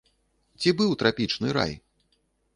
[0.63, 1.73] Ці быў трапічны рай?